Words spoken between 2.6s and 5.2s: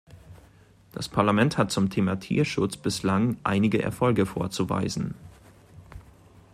bislang einige Erfolge vorzuweisen.